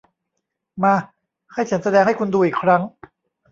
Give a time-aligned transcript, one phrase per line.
[0.83, 0.93] มา
[1.53, 2.81] ให้ฉันแสดงให้คุณดูอีกครั้ง